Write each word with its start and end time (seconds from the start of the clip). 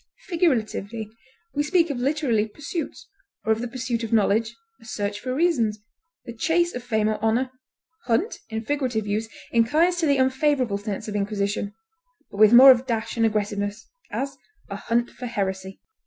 Figuratively, 0.29 1.11
we 1.53 1.61
speak 1.61 1.91
of 1.91 1.99
literary 1.99 2.47
pursuits, 2.47 3.07
or 3.45 3.51
of 3.51 3.61
the 3.61 3.67
pursuit 3.67 4.03
of 4.03 4.11
knowledge; 4.11 4.55
a 4.81 4.85
search 4.85 5.19
for 5.19 5.31
reasons; 5.35 5.77
the 6.25 6.33
chase 6.33 6.73
of 6.73 6.81
fame 6.83 7.07
or 7.07 7.23
honor; 7.23 7.51
hunt, 8.05 8.39
in 8.49 8.65
figurative 8.65 9.05
use, 9.05 9.29
inclines 9.51 9.97
to 9.97 10.07
the 10.07 10.17
unfavorable 10.17 10.79
sense 10.79 11.07
of 11.07 11.15
inquisition, 11.15 11.75
but 12.31 12.37
with 12.37 12.51
more 12.51 12.71
of 12.71 12.87
dash 12.87 13.15
and 13.15 13.27
aggressiveness; 13.27 13.89
as, 14.11 14.35
a 14.71 14.75
hunt 14.75 15.11
for 15.11 15.27
heresy. 15.27 15.79